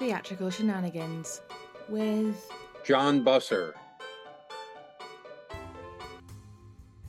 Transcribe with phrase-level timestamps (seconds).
[0.00, 1.42] Theatrical Shenanigans
[1.90, 2.50] with
[2.86, 3.74] John Busser.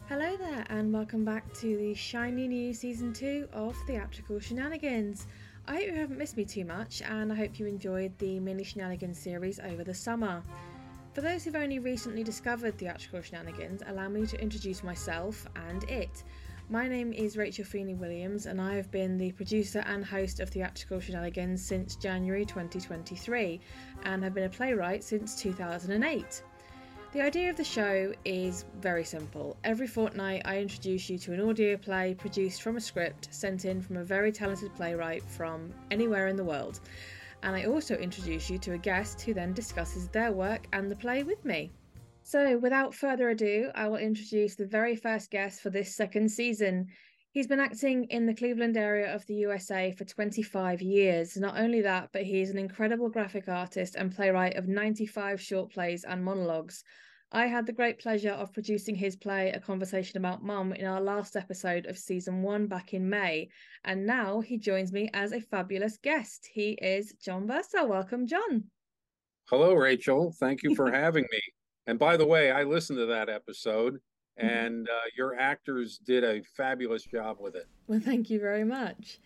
[0.09, 5.25] Hello there, and welcome back to the shiny new season two of Theatrical Shenanigans.
[5.69, 8.65] I hope you haven't missed me too much, and I hope you enjoyed the mini
[8.65, 10.43] shenanigans series over the summer.
[11.13, 16.23] For those who've only recently discovered Theatrical Shenanigans, allow me to introduce myself and it.
[16.71, 20.49] My name is Rachel Feeney Williams, and I have been the producer and host of
[20.49, 23.59] Theatrical Shenanigans since January 2023,
[24.03, 26.43] and have been a playwright since 2008.
[27.11, 29.57] The idea of the show is very simple.
[29.65, 33.81] Every fortnight, I introduce you to an audio play produced from a script sent in
[33.81, 36.79] from a very talented playwright from anywhere in the world.
[37.43, 40.95] And I also introduce you to a guest who then discusses their work and the
[40.95, 41.69] play with me.
[42.31, 46.87] So, without further ado, I will introduce the very first guest for this second season.
[47.33, 51.35] He's been acting in the Cleveland area of the USA for 25 years.
[51.35, 55.73] Not only that, but he is an incredible graphic artist and playwright of 95 short
[55.73, 56.85] plays and monologues.
[57.33, 61.01] I had the great pleasure of producing his play, A Conversation About Mum, in our
[61.01, 63.49] last episode of season one back in May.
[63.83, 66.47] And now he joins me as a fabulous guest.
[66.53, 67.85] He is John Busser.
[67.85, 68.69] Welcome, John.
[69.49, 70.33] Hello, Rachel.
[70.39, 71.41] Thank you for having me.
[71.87, 73.99] And by the way, I listened to that episode,
[74.39, 74.47] Mm-hmm.
[74.47, 77.67] and uh, your actors did a fabulous job with it.
[77.87, 79.19] Well, thank you very much.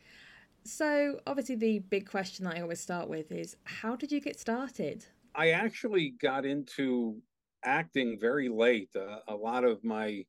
[0.64, 4.40] So, obviously, the big question that I always start with is how did you get
[4.40, 5.06] started?
[5.36, 7.22] I actually got into
[7.64, 8.90] acting very late.
[8.96, 10.26] Uh, a lot of my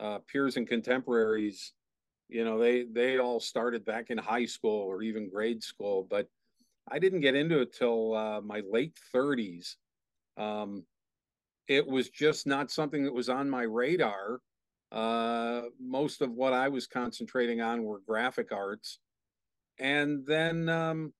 [0.00, 1.74] uh, peers and contemporaries,
[2.30, 6.28] you know, they they all started back in high school or even grade school, but
[6.90, 9.76] I didn't get into it till uh, my late 30s.
[10.38, 10.84] Um,
[11.68, 14.40] it was just not something that was on my radar.
[14.90, 18.98] Uh, most of what I was concentrating on were graphic arts.
[19.78, 21.12] And then um,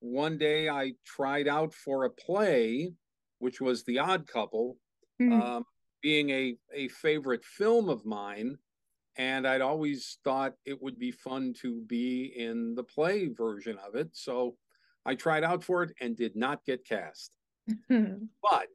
[0.00, 2.94] one day I tried out for a play,
[3.38, 4.78] which was The Odd Couple,
[5.20, 5.40] Mhm.
[5.40, 5.64] um,
[6.00, 8.56] being a, a favorite film of mine.
[9.16, 13.94] And I'd always thought it would be fun to be in the play version of
[13.94, 14.08] it.
[14.12, 14.56] So
[15.04, 17.36] I tried out for it and did not get cast.
[17.88, 18.68] But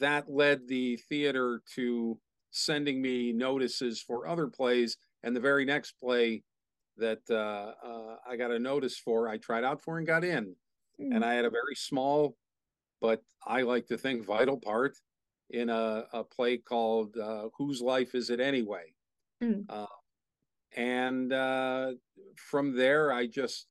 [0.00, 2.18] that led the theater to
[2.50, 4.96] sending me notices for other plays.
[5.22, 6.42] And the very next play
[6.96, 10.54] that uh, uh, I got a notice for, I tried out for and got in.
[10.98, 12.36] And I had a very small,
[13.00, 14.96] but I like to think vital part
[15.50, 18.94] in a, a play called uh, Whose Life Is It Anyway?
[19.42, 19.64] Mm.
[20.76, 21.92] And uh,
[22.36, 23.66] from there, I just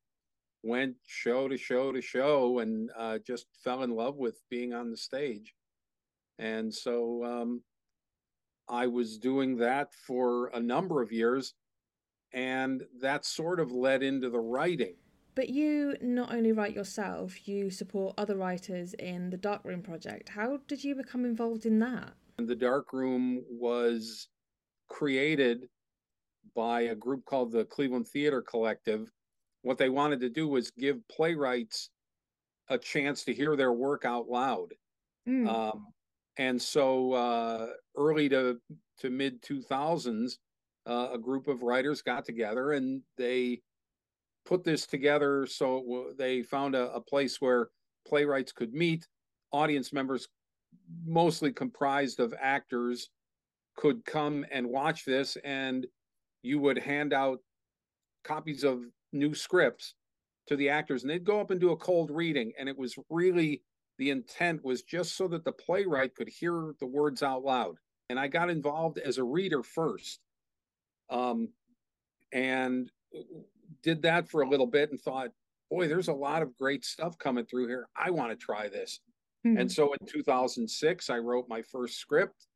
[0.64, 4.92] went show to show to show and uh, just fell in love with being on
[4.92, 5.54] the stage.
[6.42, 7.62] And so um,
[8.68, 11.54] I was doing that for a number of years.
[12.34, 14.96] And that sort of led into the writing.
[15.36, 20.30] But you not only write yourself, you support other writers in the Darkroom Project.
[20.30, 22.14] How did you become involved in that?
[22.38, 24.28] And the Dark Room was
[24.90, 25.70] created
[26.56, 29.12] by a group called the Cleveland Theater Collective.
[29.62, 31.90] What they wanted to do was give playwrights
[32.70, 34.74] a chance to hear their work out loud.
[35.28, 35.48] Mm.
[35.48, 35.88] Um,
[36.38, 38.58] and so uh, early to,
[39.00, 40.38] to mid 2000s,
[40.88, 43.62] uh, a group of writers got together and they
[44.46, 47.70] put this together so they found a, a place where
[48.08, 49.08] playwrights could meet
[49.52, 50.28] audience members
[51.06, 53.10] mostly comprised of actors
[53.78, 55.86] could come and watch this and
[56.42, 57.40] you would hand out
[58.24, 59.94] copies of new scripts
[60.48, 62.96] to the actors and they'd go up and do a cold reading and it was
[63.10, 63.62] really
[64.02, 67.76] the intent was just so that the playwright could hear the words out loud
[68.10, 70.20] and i got involved as a reader first
[71.10, 71.50] um,
[72.34, 72.92] and
[73.84, 75.30] did that for a little bit and thought
[75.70, 79.00] boy there's a lot of great stuff coming through here i want to try this
[79.46, 79.60] Mm.
[79.60, 82.48] and so in 2006, I wrote my first script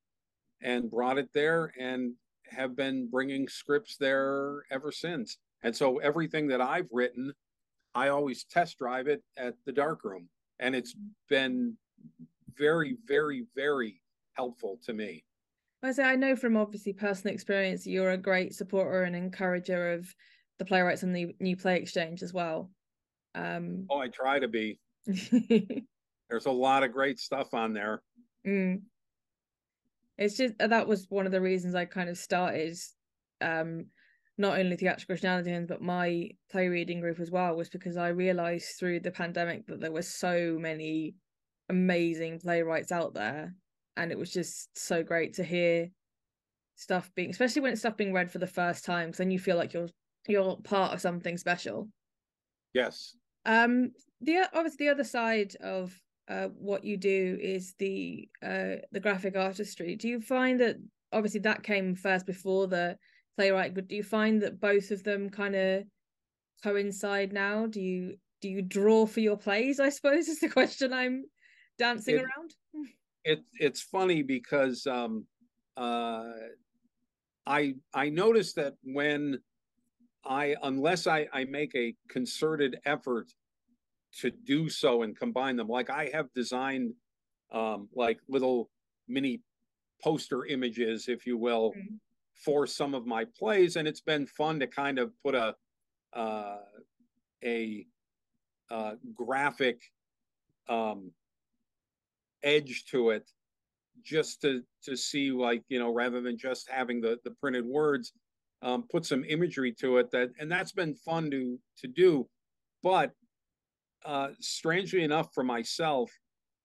[0.61, 2.13] and brought it there and
[2.50, 5.38] have been bringing scripts there ever since.
[5.63, 7.34] And so everything that I've written,
[7.95, 10.29] I always test drive it at the darkroom.
[10.59, 10.96] And it's
[11.29, 11.75] been
[12.57, 14.02] very, very, very
[14.34, 15.23] helpful to me.
[15.84, 20.13] I say I know from obviously personal experience you're a great supporter and encourager of
[20.57, 22.72] the playwrights and the new play exchange as well.
[23.35, 24.79] Um, Oh, I try to be.
[26.29, 28.02] There's a lot of great stuff on there.
[28.47, 28.81] mm.
[30.17, 32.78] It's just that was one of the reasons I kind of started
[33.41, 33.87] um
[34.37, 38.78] not only theatrical shenanigans but my play reading group as well was because I realized
[38.78, 41.16] through the pandemic that there were so many
[41.70, 43.55] amazing playwrights out there
[43.97, 45.90] and it was just so great to hear
[46.76, 49.40] stuff being especially when it's stuff being read for the first time because then you
[49.40, 49.90] feel like you're
[50.28, 51.88] you're part of something special
[52.73, 53.16] Yes.
[53.46, 53.91] um
[54.22, 59.35] the obviously the other side of uh, what you do is the uh, the graphic
[59.35, 59.96] artistry.
[59.96, 60.78] Do you find that
[61.11, 62.97] obviously that came first before the
[63.35, 65.84] playwright, but do you find that both of them kind of
[66.64, 67.66] coincide now?
[67.66, 69.79] Do you do you draw for your plays?
[69.79, 71.26] I suppose is the question I'm
[71.78, 72.53] dancing it, around.
[73.28, 75.26] It it's funny because um,
[75.76, 76.32] uh,
[77.47, 79.40] I I noticed that when
[80.23, 83.31] I unless I I make a concerted effort
[84.20, 85.67] to do so and combine them.
[85.67, 86.93] Like I have designed
[87.52, 88.70] um, like little
[89.08, 89.41] mini
[90.03, 91.96] poster images, if you will, mm-hmm.
[92.43, 95.55] For some of my plays, and it's been fun to kind of put a
[96.14, 96.58] uh,
[97.43, 97.85] a
[98.72, 99.82] uh, graphic
[100.70, 101.11] um,
[102.43, 103.29] edge to it,
[104.03, 108.14] just to to see like you know rather than just having the the printed words,
[108.61, 112.28] um, put some imagery to it that and that's been fun to to do,
[112.84, 113.11] but
[114.05, 116.11] uh, strangely enough, for myself,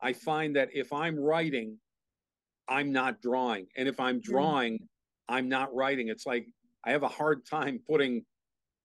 [0.02, 1.78] I find that if I'm writing,
[2.68, 3.66] I'm not drawing.
[3.76, 4.30] And if I'm hmm.
[4.32, 4.86] drawing, mm.
[5.30, 6.08] I'm not writing.
[6.08, 6.46] It's like
[6.84, 8.24] I have a hard time putting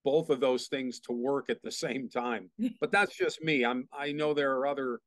[0.03, 2.49] both of those things to work at the same time.
[2.79, 3.65] but that's just me.
[3.65, 4.99] I'm I know there are other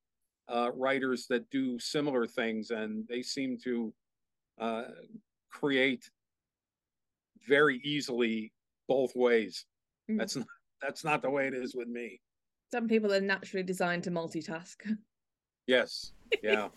[0.49, 3.93] uh, writers that do similar things and they seem to
[4.59, 4.85] uh,
[5.51, 6.11] create
[7.47, 8.53] very easily
[8.89, 9.65] both ways.
[10.11, 10.19] Mm.
[10.19, 10.47] That's not
[10.83, 12.21] that's not the way it is with me.
[12.71, 14.77] Some people are naturally designed to multitask.
[15.67, 16.13] Yes.
[16.43, 16.69] Yeah.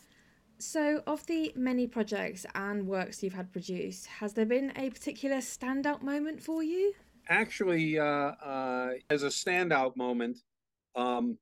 [0.61, 5.37] So, of the many projects and works you've had produced, has there been a particular
[5.37, 6.93] standout moment for you?
[7.29, 10.37] Actually, uh, uh, as a standout moment,
[10.95, 11.37] um,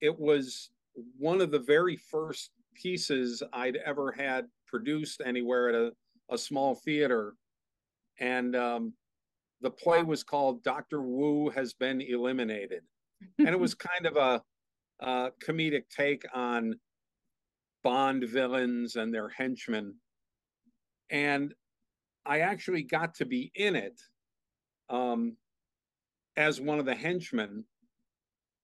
[0.00, 0.70] it was
[1.18, 5.92] one of the very first pieces I'd ever had produced anywhere at a,
[6.30, 7.34] a small theater.
[8.18, 8.94] And um,
[9.60, 11.02] the play was called Dr.
[11.02, 12.82] Wu Has Been Eliminated
[13.38, 14.42] and it was kind of a,
[15.00, 16.74] a comedic take on
[17.84, 19.94] Bond villains and their henchmen.
[21.10, 21.54] And
[22.26, 24.00] I actually got to be in it
[24.88, 25.36] um,
[26.36, 27.64] as one of the henchmen.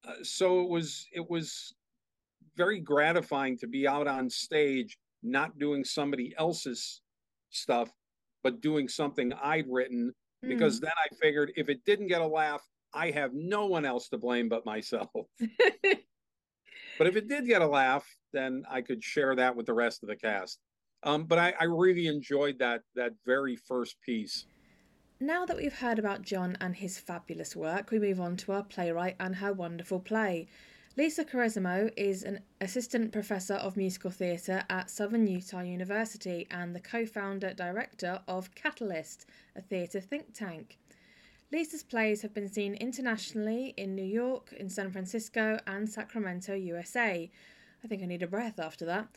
[0.09, 1.75] Uh, so it was it was
[2.57, 7.03] very gratifying to be out on stage, not doing somebody else's
[7.51, 7.91] stuff,
[8.43, 10.13] but doing something I'd written.
[10.43, 10.85] Because mm.
[10.85, 14.19] then I figured if it didn't get a laugh, I have no one else to
[14.19, 15.11] blame but myself.
[17.01, 20.03] but if it did get a laugh, then I could share that with the rest
[20.03, 20.59] of the cast.
[21.03, 24.45] Um, but I, I really enjoyed that that very first piece.
[25.19, 28.65] Now that we've heard about John and his fabulous work, we move on to our
[28.65, 30.47] playwright and her wonderful play.
[30.99, 36.81] Lisa Quoresimo is an assistant professor of musical theatre at Southern Utah University and the
[36.81, 39.25] co founder director of Catalyst,
[39.57, 40.77] a theatre think tank.
[41.53, 47.29] Lisa's plays have been seen internationally in New York, in San Francisco, and Sacramento, USA.
[47.83, 49.09] I think I need a breath after that.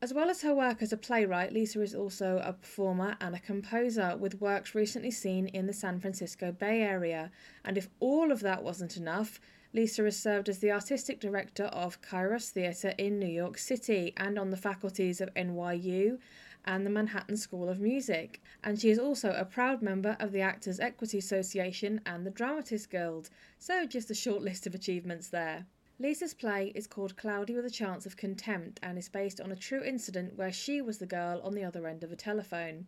[0.00, 3.40] As well as her work as a playwright, Lisa is also a performer and a
[3.40, 7.30] composer with works recently seen in the San Francisco Bay Area.
[7.62, 9.38] And if all of that wasn't enough,
[9.74, 14.38] Lisa has served as the artistic director of Kairos Theatre in New York City and
[14.38, 16.18] on the faculties of NYU
[16.66, 20.40] and the Manhattan School of Music, and she is also a proud member of the
[20.40, 25.66] Actors Equity Association and the Dramatists Guild, so just a short list of achievements there.
[25.98, 29.56] Lisa's play is called Cloudy with a Chance of Contempt and is based on a
[29.56, 32.86] true incident where she was the girl on the other end of a telephone.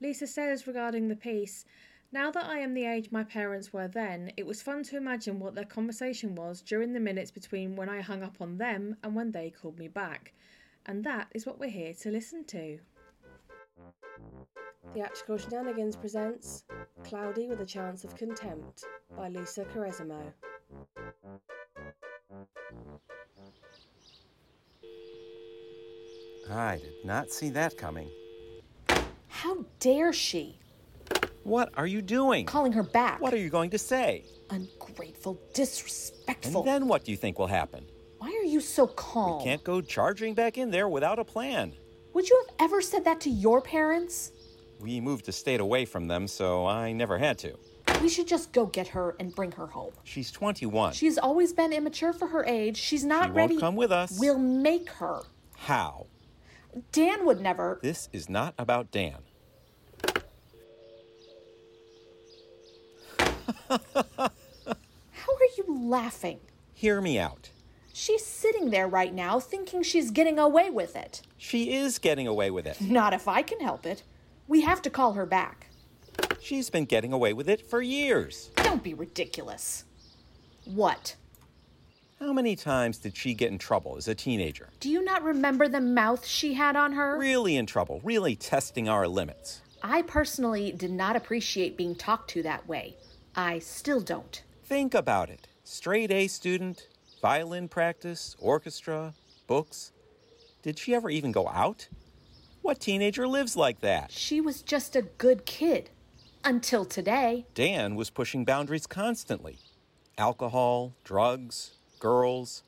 [0.00, 1.66] Lisa says regarding the piece,
[2.12, 5.38] now that I am the age my parents were then, it was fun to imagine
[5.38, 9.14] what their conversation was during the minutes between when I hung up on them and
[9.14, 10.32] when they called me back.
[10.86, 12.80] And that is what we're here to listen to.
[14.94, 16.64] Theatrical Shenanigans presents
[17.04, 18.84] Cloudy with a Chance of Contempt
[19.16, 20.20] by Lisa Quoresimo.
[26.50, 28.10] I did not see that coming.
[29.28, 30.58] How dare she?
[31.44, 32.46] What are you doing?
[32.46, 33.20] Calling her back.
[33.20, 34.24] What are you going to say?
[34.50, 36.60] Ungrateful, disrespectful.
[36.60, 37.86] And then what do you think will happen?
[38.18, 39.38] Why are you so calm?
[39.38, 41.74] We can't go charging back in there without a plan.
[42.12, 44.32] Would you have ever said that to your parents?
[44.80, 47.56] We moved a state away from them, so I never had to.
[48.02, 49.92] We should just go get her and bring her home.
[50.04, 50.94] She's 21.
[50.94, 52.76] She's always been immature for her age.
[52.76, 53.54] She's not she ready.
[53.54, 54.18] Won't come with us.
[54.18, 55.20] We'll make her.
[55.56, 56.06] How?
[56.92, 57.78] Dan would never.
[57.82, 59.18] This is not about Dan.
[63.68, 63.78] How
[64.18, 66.40] are you laughing?
[66.72, 67.50] Hear me out.
[68.00, 71.20] She's sitting there right now thinking she's getting away with it.
[71.36, 72.80] She is getting away with it.
[72.80, 74.04] Not if I can help it.
[74.48, 75.68] We have to call her back.
[76.40, 78.52] She's been getting away with it for years.
[78.56, 79.84] Don't be ridiculous.
[80.64, 81.14] What?
[82.18, 84.70] How many times did she get in trouble as a teenager?
[84.80, 87.18] Do you not remember the mouth she had on her?
[87.18, 89.60] Really in trouble, really testing our limits.
[89.82, 92.96] I personally did not appreciate being talked to that way.
[93.36, 94.42] I still don't.
[94.64, 95.48] Think about it.
[95.64, 96.86] Straight A student,
[97.20, 99.14] violin practice, orchestra,
[99.46, 99.92] books.
[100.62, 101.88] Did she ever even go out?
[102.62, 104.10] What teenager lives like that?
[104.10, 105.90] She was just a good kid.
[106.42, 107.44] Until today.
[107.54, 109.58] Dan was pushing boundaries constantly
[110.16, 112.62] alcohol, drugs, girls,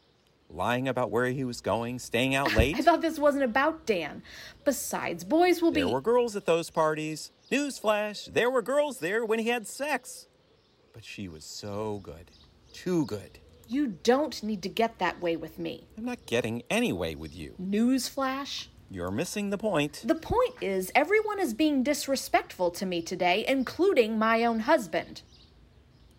[0.49, 2.77] lying about where he was going, staying out late.
[2.77, 4.23] I thought this wasn't about Dan.
[4.65, 5.83] Besides, boys will be.
[5.83, 7.31] There were girls at those parties.
[7.51, 10.27] Newsflash, there were girls there when he had sex.
[10.93, 12.31] But she was so good.
[12.73, 13.39] Too good.
[13.73, 15.87] You don't need to get that way with me.
[15.97, 17.55] I'm not getting any way with you.
[17.59, 18.67] Newsflash?
[18.91, 20.03] You're missing the point.
[20.05, 25.23] The point is, everyone is being disrespectful to me today, including my own husband.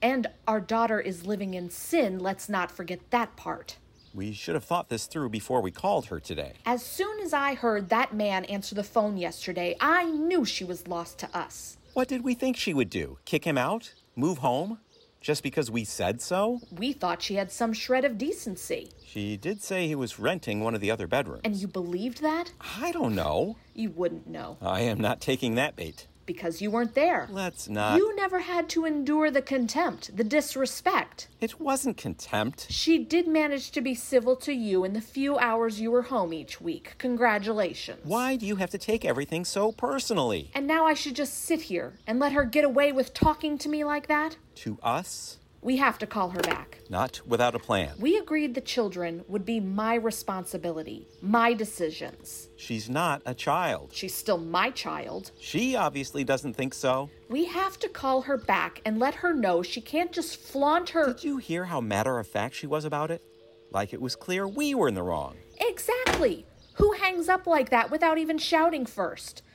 [0.01, 3.77] And our daughter is living in sin, let's not forget that part.
[4.15, 6.53] We should have thought this through before we called her today.
[6.65, 10.88] As soon as I heard that man answer the phone yesterday, I knew she was
[10.88, 11.77] lost to us.
[11.93, 13.19] What did we think she would do?
[13.25, 13.93] Kick him out?
[14.15, 14.79] Move home?
[15.24, 16.60] Just because we said so?
[16.70, 18.89] We thought she had some shred of decency.
[19.06, 21.44] She did say he was renting one of the other bedrooms.
[21.46, 22.51] And you believed that?
[22.60, 23.56] I don't know.
[23.74, 24.58] You wouldn't know.
[24.62, 26.08] I am not taking that bait.
[26.25, 27.27] Because you weren't there.
[27.30, 27.98] Let's not.
[27.98, 31.27] You never had to endure the contempt, the disrespect.
[31.42, 32.68] It wasn't contempt.
[32.70, 36.34] She did manage to be civil to you in the few hours you were home
[36.34, 36.96] each week.
[36.98, 38.00] Congratulations.
[38.03, 40.51] Why do you have to take everything so personally?
[40.56, 43.70] And now I should just sit here and let her get away with talking to
[43.70, 44.38] me like that?
[44.56, 45.39] To us?
[45.63, 46.79] We have to call her back.
[46.89, 47.93] Not without a plan.
[47.98, 52.50] We agreed the children would be my responsibility, my decisions.
[52.58, 53.91] She's not a child.
[53.93, 55.32] She's still my child.
[55.39, 57.10] She obviously doesn't think so.
[57.29, 61.13] We have to call her back and let her know she can't just flaunt her.
[61.13, 63.24] Did you hear how matter of fact she was about it?
[63.72, 65.38] Like it was clear we were in the wrong.
[65.62, 66.46] Exactly.
[66.75, 69.41] Who hangs up like that without even shouting first?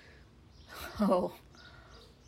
[1.00, 1.32] Oh.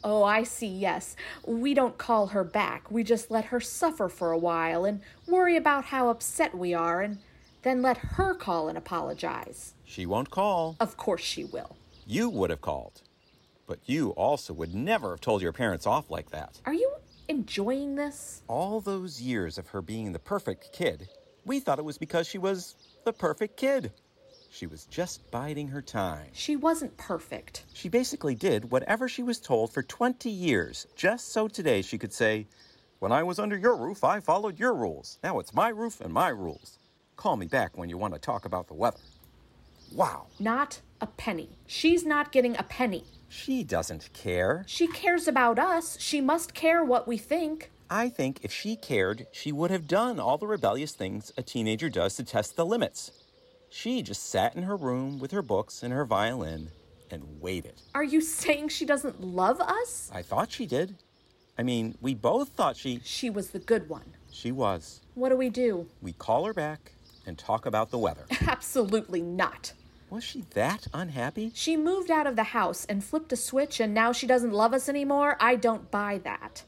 [0.02, 1.14] Oh, I see, yes.
[1.46, 2.90] We don't call her back.
[2.90, 7.02] We just let her suffer for a while and worry about how upset we are
[7.02, 7.18] and
[7.62, 9.74] then let her call and apologize.
[9.84, 10.76] She won't call.
[10.80, 11.76] Of course she will.
[12.06, 13.02] You would have called.
[13.66, 16.60] But you also would never have told your parents off like that.
[16.66, 16.90] Are you
[17.28, 18.42] enjoying this?
[18.48, 21.08] All those years of her being the perfect kid,
[21.44, 23.92] we thought it was because she was the perfect kid.
[24.52, 26.26] She was just biding her time.
[26.32, 27.64] She wasn't perfect.
[27.72, 32.12] She basically did whatever she was told for 20 years, just so today she could
[32.12, 32.46] say,
[32.98, 35.18] When I was under your roof, I followed your rules.
[35.22, 36.78] Now it's my roof and my rules.
[37.16, 38.98] Call me back when you want to talk about the weather.
[39.92, 40.26] Wow.
[40.38, 41.50] Not a penny.
[41.66, 43.04] She's not getting a penny.
[43.28, 44.64] She doesn't care.
[44.66, 45.96] She cares about us.
[46.00, 47.70] She must care what we think.
[47.88, 51.88] I think if she cared, she would have done all the rebellious things a teenager
[51.88, 53.12] does to test the limits.
[53.70, 56.70] She just sat in her room with her books and her violin
[57.10, 57.80] and waited.
[57.94, 60.10] Are you saying she doesn't love us?
[60.12, 60.96] I thought she did.
[61.56, 63.00] I mean, we both thought she.
[63.04, 64.16] She was the good one.
[64.32, 65.00] She was.
[65.14, 65.86] What do we do?
[66.02, 66.92] We call her back
[67.26, 68.26] and talk about the weather.
[68.46, 69.72] Absolutely not.
[70.10, 71.52] Was she that unhappy?
[71.54, 74.74] She moved out of the house and flipped a switch, and now she doesn't love
[74.74, 75.36] us anymore.
[75.38, 76.64] I don't buy that.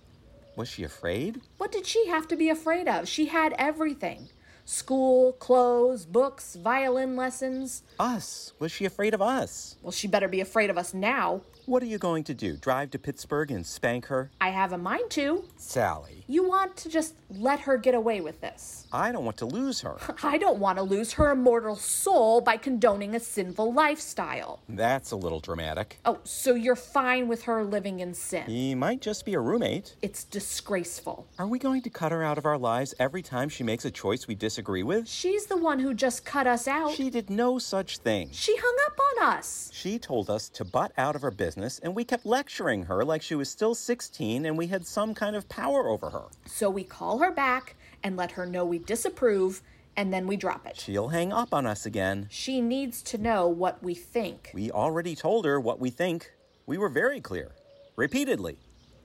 [0.54, 1.40] Was she afraid?
[1.58, 3.08] What did she have to be afraid of?
[3.08, 4.28] She had everything
[4.64, 7.82] school, clothes, books, violin lessons.
[7.98, 8.52] Us.
[8.58, 9.76] Was she afraid of us?
[9.82, 11.42] Well, she better be afraid of us now.
[11.66, 12.56] What are you going to do?
[12.56, 14.30] Drive to Pittsburgh and spank her?
[14.40, 15.44] I have a mind to.
[15.56, 16.21] Sally.
[16.26, 18.86] You want to just let her get away with this.
[18.92, 19.96] I don't want to lose her.
[20.22, 24.60] I don't want to lose her immortal soul by condoning a sinful lifestyle.
[24.68, 25.98] That's a little dramatic.
[26.04, 28.44] Oh, so you're fine with her living in sin?
[28.44, 29.96] He might just be a roommate.
[30.02, 31.26] It's disgraceful.
[31.38, 33.90] Are we going to cut her out of our lives every time she makes a
[33.90, 35.08] choice we disagree with?
[35.08, 36.92] She's the one who just cut us out.
[36.92, 38.28] She did no such thing.
[38.32, 39.70] She hung up on us.
[39.72, 43.22] She told us to butt out of her business, and we kept lecturing her like
[43.22, 46.21] she was still 16 and we had some kind of power over her.
[46.46, 49.62] So we call her back and let her know we disapprove,
[49.96, 50.78] and then we drop it.
[50.80, 52.26] She'll hang up on us again.
[52.30, 54.50] She needs to know what we think.
[54.54, 56.32] We already told her what we think.
[56.66, 57.52] We were very clear.
[57.96, 58.56] Repeatedly.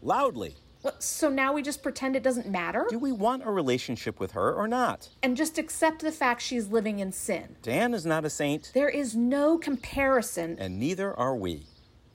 [0.02, 0.56] Loudly.
[0.84, 2.86] What, so now we just pretend it doesn't matter?
[2.90, 5.10] Do we want a relationship with her or not?
[5.24, 7.56] And just accept the fact she's living in sin.
[7.64, 10.56] Dan is not a saint, There is no comparison.
[10.60, 11.66] and neither are we.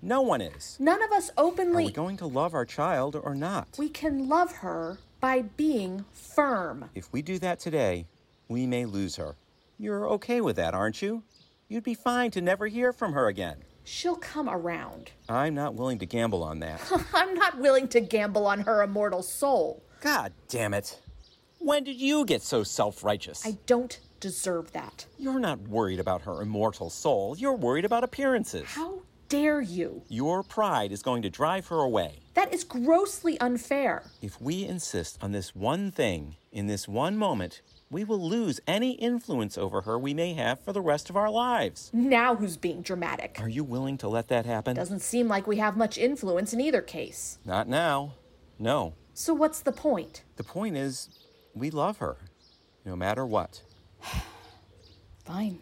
[0.05, 0.77] No one is.
[0.81, 1.85] None of us openly.
[1.85, 3.69] Are we going to love our child or not?
[3.79, 6.91] we can love her by being firm.
[6.97, 8.07] If we do that today,
[8.49, 9.37] we may lose her.
[9.79, 11.23] You're okay with that, aren't you?
[11.69, 13.59] You'd be fine to never hear from her again.
[13.85, 15.13] She'll come around.
[15.29, 16.81] I'm not willing to gamble on that.
[17.15, 19.85] I'm not willing to gamble on her immortal soul.
[20.01, 21.01] God damn it.
[21.59, 23.47] When did you get so self righteous?
[23.47, 25.07] I don't deserve that.
[25.17, 27.37] You're not worried about her immortal soul.
[27.39, 28.65] You're worried about appearances.
[28.67, 30.03] How dare you?
[30.09, 32.21] Your pride is going to drive her away.
[32.35, 34.11] That is grossly unfair.
[34.21, 38.91] If we insist on this one thing in this one moment, we will lose any
[38.93, 41.89] influence over her we may have for the rest of our lives.
[41.95, 43.39] Now who's being dramatic?
[43.41, 44.77] Are you willing to let that happen?
[44.77, 47.39] Doesn't seem like we have much influence in either case.
[47.43, 48.13] Not now.
[48.59, 48.93] No.
[49.15, 50.25] So what's the point?
[50.37, 51.09] The point is,
[51.55, 52.19] we love her,
[52.85, 53.63] no matter what.
[55.25, 55.61] Fine.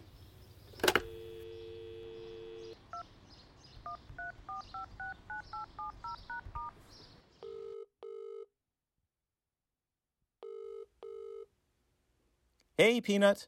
[12.77, 13.47] Hey, Peanut.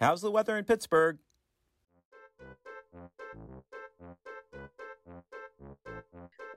[0.00, 1.18] How's the weather in Pittsburgh?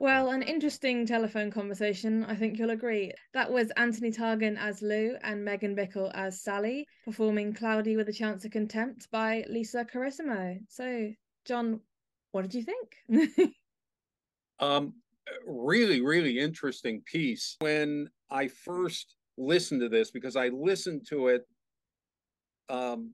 [0.00, 3.12] Well, an interesting telephone conversation, I think you'll agree.
[3.34, 8.12] That was Anthony Targan as Lou and Megan Bickel as Sally, performing Cloudy with a
[8.12, 10.58] Chance of Contempt by Lisa Quoresimo.
[10.68, 11.12] So,
[11.44, 11.80] John,
[12.32, 13.54] what did you think?
[14.58, 14.94] um,
[15.46, 17.56] really, really interesting piece.
[17.60, 21.46] When I first listened to this, because I listened to it
[22.68, 23.12] um,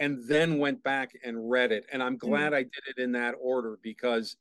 [0.00, 1.84] and then went back and read it.
[1.92, 2.56] And I'm glad mm.
[2.56, 4.36] I did it in that order because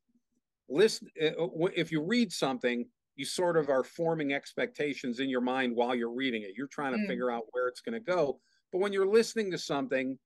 [0.69, 5.41] listen, eh, uh, if you read something, you sort of are forming expectations in your
[5.41, 6.53] mind while you're reading it.
[6.57, 7.07] You're trying to mm.
[7.07, 8.39] figure out where it's going to go.
[8.71, 10.17] But when you're listening to something,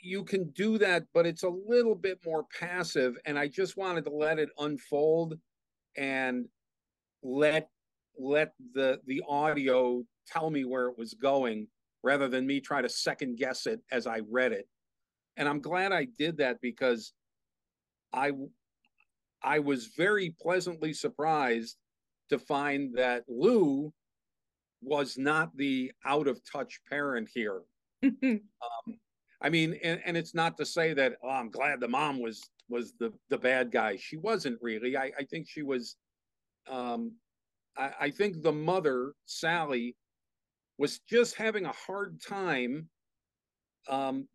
[0.00, 3.16] you can do that, but it's a little bit more passive.
[3.26, 5.38] And I just wanted to let it unfold
[5.96, 6.46] and
[7.22, 7.68] let
[8.18, 11.66] let the the audio tell me where it was going
[12.06, 14.68] rather than me try to second guess it as I read it.
[15.36, 17.12] And I'm glad I did that because
[18.12, 18.30] I
[19.42, 21.76] I was very pleasantly surprised
[22.30, 23.92] to find that Lou
[24.82, 27.62] was not the out of touch parent here.
[28.04, 28.40] um,
[29.42, 32.40] I mean, and, and it's not to say that oh, I'm glad the mom was
[32.68, 33.96] was the the bad guy.
[33.96, 34.96] She wasn't really.
[34.96, 35.96] I, I think she was.
[36.70, 37.16] Um,
[37.76, 39.96] I, I think the mother Sally
[40.78, 42.88] was just having a hard time
[43.88, 44.28] um,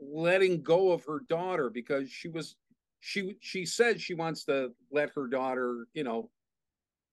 [0.00, 2.56] letting go of her daughter because she was
[3.00, 6.30] she she said she wants to let her daughter you know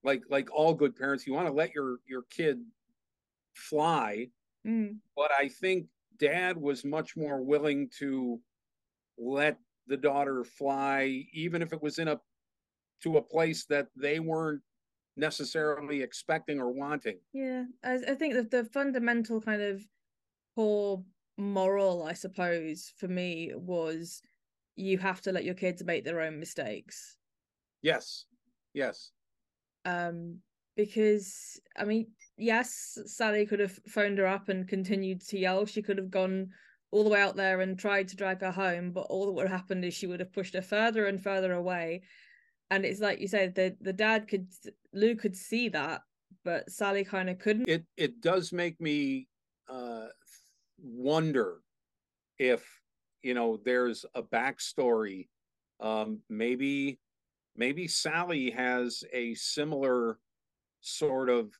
[0.04, 2.58] like like all good parents you want to let your your kid
[3.54, 4.26] fly
[4.66, 4.96] mm.
[5.16, 5.86] but i think
[6.18, 8.40] dad was much more willing to
[9.18, 12.20] let the daughter fly even if it was in a
[13.02, 14.62] to a place that they weren't
[15.16, 17.18] necessarily expecting or wanting.
[17.32, 19.82] Yeah, I, I think that the fundamental kind of
[20.54, 21.02] core
[21.36, 24.22] moral, I suppose, for me was
[24.76, 27.16] you have to let your kids make their own mistakes.
[27.82, 28.26] Yes.
[28.74, 29.12] Yes.
[29.84, 30.38] Um,
[30.76, 35.66] because I mean, yes, Sally could have phoned her up and continued to yell.
[35.66, 36.48] She could have gone
[36.90, 39.48] all the way out there and tried to drag her home, but all that would
[39.48, 42.02] have happened is she would have pushed her further and further away
[42.70, 44.46] and it's like you said the the dad could
[44.92, 46.02] lou could see that
[46.44, 47.68] but sally kind of couldn't.
[47.68, 49.28] It it does make me
[49.68, 50.06] uh
[50.78, 51.58] wonder
[52.38, 52.64] if
[53.22, 55.28] you know there's a backstory.
[55.80, 56.98] Um maybe
[57.56, 60.18] maybe sally has a similar
[60.80, 61.52] sort of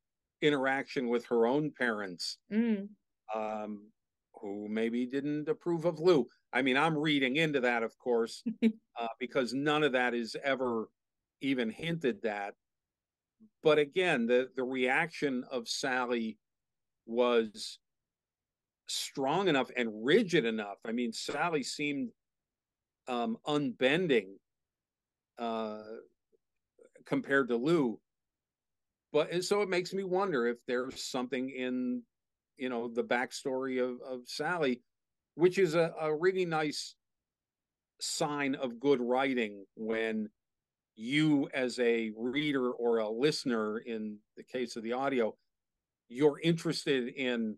[0.42, 2.88] interaction with her own parents mm.
[3.34, 3.90] um
[4.40, 6.26] who maybe didn't approve of lou.
[6.52, 10.88] I mean i'm reading into that of course uh, because none of that is ever
[11.40, 12.54] even hinted that.
[13.62, 16.38] But again, the, the reaction of Sally
[17.06, 17.78] was
[18.88, 20.78] strong enough and rigid enough.
[20.84, 22.10] I mean, Sally seemed
[23.08, 24.36] um, unbending
[25.38, 25.82] uh,
[27.06, 27.98] compared to Lou.
[29.12, 32.02] But and so it makes me wonder if there's something in,
[32.56, 34.82] you know, the backstory of, of Sally,
[35.34, 36.94] which is a, a really nice
[38.00, 40.28] sign of good writing when
[41.00, 45.34] you as a reader or a listener in the case of the audio
[46.08, 47.56] you're interested in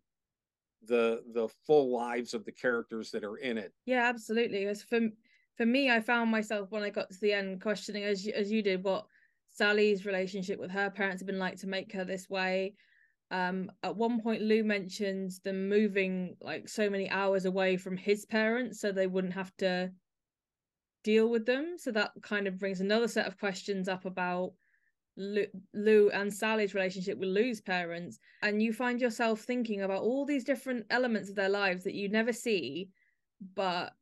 [0.86, 3.72] the the full lives of the characters that are in it.
[3.86, 4.66] Yeah absolutely.
[4.66, 5.00] As for
[5.56, 8.50] for me i found myself when i got to the end questioning as you, as
[8.50, 9.04] you did what
[9.48, 12.74] sally's relationship with her parents have been like to make her this way.
[13.30, 18.24] Um at one point lou mentions them moving like so many hours away from his
[18.24, 19.90] parents so they wouldn't have to
[21.02, 21.76] deal with them.
[21.78, 24.52] So that kind of brings another set of questions up about
[25.16, 28.18] Lou, Lou and Sally's relationship with Lou's parents.
[28.42, 32.08] And you find yourself thinking about all these different elements of their lives that you
[32.08, 32.90] never see,
[33.54, 33.92] but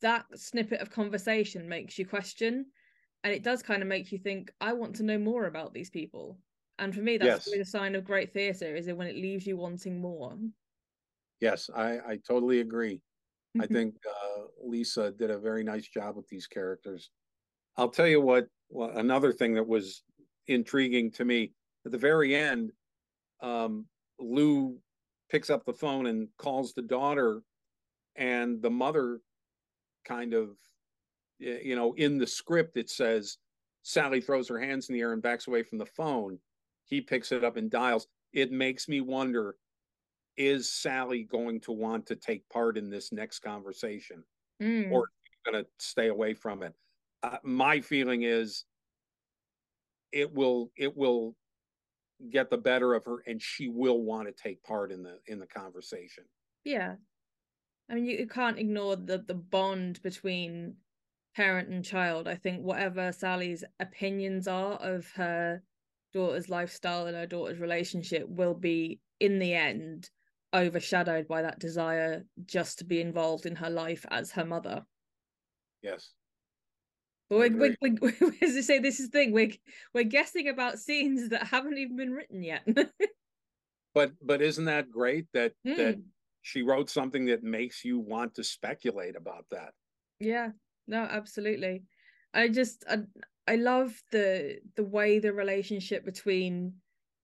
[0.00, 2.66] that snippet of conversation makes you question.
[3.22, 5.90] And it does kind of make you think, I want to know more about these
[5.90, 6.38] people.
[6.78, 7.46] And for me, that's Yes.
[7.48, 10.38] really a sign of great theatre, is it when it leaves you wanting more.
[11.40, 13.02] Yes, I, I totally agree.
[13.58, 17.10] I think uh, Lisa did a very nice job with these characters.
[17.76, 20.02] I'll tell you what, well, another thing that was
[20.46, 21.52] intriguing to me
[21.84, 22.72] at the very end,
[23.42, 23.86] um,
[24.18, 24.78] Lou
[25.30, 27.42] picks up the phone and calls the daughter,
[28.16, 29.20] and the mother
[30.04, 30.50] kind of,
[31.38, 33.38] you know, in the script, it says
[33.82, 36.38] Sally throws her hands in the air and backs away from the phone.
[36.84, 38.06] He picks it up and dials.
[38.32, 39.56] It makes me wonder
[40.40, 44.24] is Sally going to want to take part in this next conversation
[44.62, 44.90] Mm.
[44.90, 45.08] or
[45.44, 46.72] going to stay away from it?
[47.22, 48.64] Uh, my feeling is
[50.12, 51.36] it will it will
[52.30, 55.38] get the better of her and she will want to take part in the in
[55.38, 56.24] the conversation.
[56.64, 56.96] Yeah.
[57.90, 60.76] I mean, you, you can't ignore the the bond between
[61.36, 62.28] parent and child.
[62.28, 65.62] I think whatever Sally's opinions are of her
[66.14, 70.10] daughter's lifestyle and her daughter's relationship will be, in the end,
[70.54, 74.84] overshadowed by that desire just to be involved in her life as her mother.
[75.82, 76.12] Yes.
[77.28, 78.08] But we're, we we
[78.42, 79.52] as I say, this is the thing we're
[79.94, 82.66] we're guessing about scenes that haven't even been written yet.
[83.92, 86.04] But but isn't that great that that Mm.
[86.42, 89.74] she wrote something that makes you want to speculate about that?
[90.20, 90.50] Yeah,
[90.86, 91.82] no, absolutely.
[92.32, 92.98] I just I,
[93.48, 96.74] I love the the way the relationship between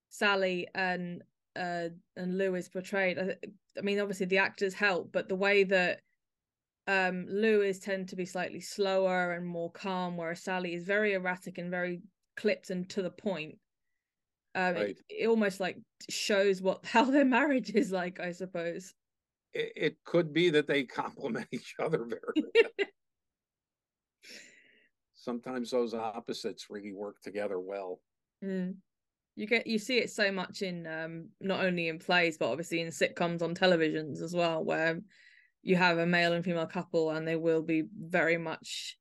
[0.08, 1.22] Sally and
[1.56, 3.18] uh and Lou is portrayed.
[3.18, 3.36] I,
[3.78, 6.00] I mean, obviously the actors help, but the way that
[6.86, 11.14] um Lou is tend to be slightly slower and more calm, whereas Sally is very
[11.14, 12.02] erratic and very
[12.36, 13.58] clipped and to the point.
[14.54, 14.98] Um, Right.
[15.08, 18.94] it, it almost like shows what how their marriage is like, I suppose.
[19.52, 22.88] It, it could be that they complement each other very well.
[25.14, 28.00] Sometimes those opposites really work together well.
[28.44, 28.76] Mm.
[29.36, 32.80] You get you see it so much in um not only in plays but obviously
[32.80, 35.00] in sitcoms on televisions as well, where
[35.62, 38.96] you have a male and female couple and they will be very much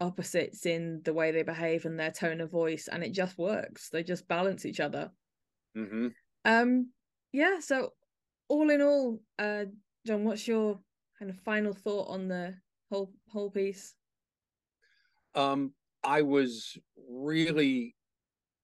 [0.00, 3.90] opposites in the way they behave and their tone of voice, and it just works.
[3.90, 5.10] They just balance each other.
[5.74, 6.08] hmm
[6.44, 6.90] Um,
[7.32, 7.60] yeah.
[7.60, 7.90] So
[8.48, 9.64] all in all, uh,
[10.06, 10.80] John, what's your
[11.18, 12.54] kind of final thought on the
[12.90, 13.94] whole whole piece?
[15.34, 15.72] um,
[16.04, 17.96] I was really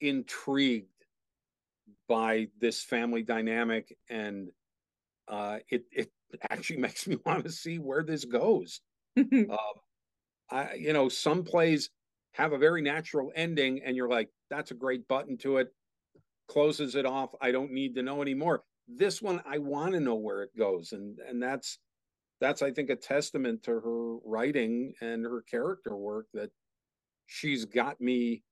[0.00, 1.00] intrigued
[2.11, 4.49] by this family dynamic, and
[5.29, 6.11] uh, it it
[6.51, 8.83] actually makes me want to see where this goes.
[9.16, 9.59] Um,
[10.51, 11.90] I, you know, some plays
[12.33, 15.68] have a very natural ending, and you're like, "That's a great button to it."
[16.49, 17.31] Closes it off.
[17.40, 18.64] I don't need to know anymore.
[18.88, 21.79] This one, I want to know where it goes, and and that's
[22.40, 26.51] that's I think a testament to her writing and her character work that
[27.27, 28.42] she's got me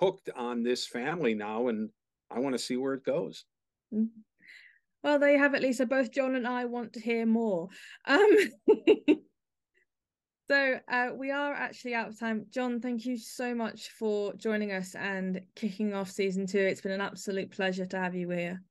[0.00, 1.90] hooked on this family now, and
[2.34, 3.44] I want to see where it goes.
[5.02, 5.84] Well, there you have it, Lisa.
[5.84, 7.68] Both John and I want to hear more.
[8.06, 8.36] Um,
[10.48, 12.46] so uh, we are actually out of time.
[12.50, 16.60] John, thank you so much for joining us and kicking off season two.
[16.60, 18.62] It's been an absolute pleasure to have you here.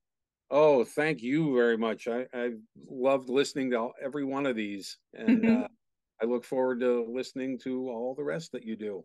[0.49, 2.07] Oh, thank you very much.
[2.07, 2.51] I I
[2.89, 5.67] loved listening to all, every one of these, and uh,
[6.21, 9.03] I look forward to listening to all the rest that you do.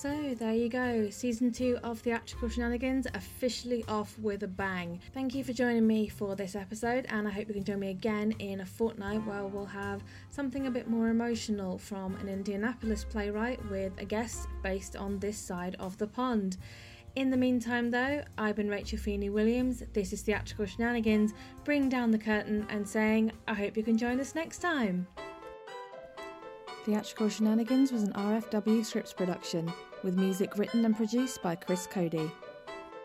[0.00, 5.00] So there you go, season two of Theatrical Shenanigans officially off with a bang.
[5.12, 7.90] Thank you for joining me for this episode, and I hope you can join me
[7.90, 13.02] again in a fortnight where we'll have something a bit more emotional from an Indianapolis
[13.02, 16.58] playwright with a guest based on this side of the pond.
[17.16, 19.82] In the meantime, though, I've been Rachel Feeney Williams.
[19.94, 21.34] This is Theatrical Shenanigans,
[21.64, 25.08] bring down the curtain and saying, I hope you can join us next time.
[26.88, 29.70] Theatrical Shenanigans was an RFW Scripts production,
[30.02, 32.30] with music written and produced by Chris Cody.